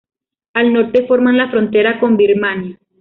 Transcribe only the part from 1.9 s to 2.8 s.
con Birmania.